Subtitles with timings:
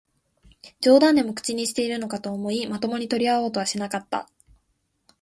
[0.81, 4.27] 冗談でも口にしているのかと思い、まともに取り合おうとはしなかった